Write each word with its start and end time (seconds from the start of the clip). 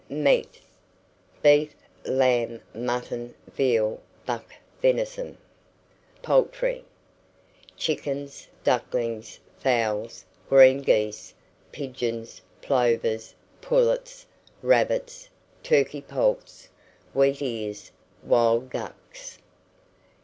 MEAT. 0.09 0.59
Beef, 1.43 1.75
lamb, 2.05 2.59
mutton, 2.73 3.35
veal, 3.55 4.01
buck 4.25 4.55
venison. 4.81 5.37
POULTRY. 6.23 6.83
Chickens, 7.77 8.47
ducklings, 8.63 9.39
fowls, 9.59 10.25
green 10.49 10.79
geese, 10.81 11.35
pigeons, 11.71 12.41
plovers, 12.63 13.35
pullets, 13.61 14.25
rabbits, 14.63 15.29
turkey 15.61 16.01
poults, 16.01 16.67
wheatears, 17.15 17.91
wild 18.23 18.71
ducks. 18.71 19.37